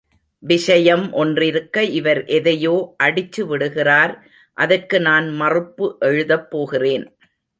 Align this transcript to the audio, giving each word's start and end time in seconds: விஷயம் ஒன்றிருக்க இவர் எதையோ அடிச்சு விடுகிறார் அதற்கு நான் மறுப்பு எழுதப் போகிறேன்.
விஷயம் 0.43 1.03
ஒன்றிருக்க 1.13 1.81
இவர் 1.89 2.21
எதையோ 2.37 2.73
அடிச்சு 3.03 3.41
விடுகிறார் 3.41 4.13
அதற்கு 4.57 4.99
நான் 4.99 5.27
மறுப்பு 5.33 5.87
எழுதப் 5.99 6.49
போகிறேன். 6.49 7.05